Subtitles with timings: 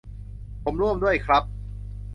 [0.63, 1.43] ผมร่วมด้วยครับ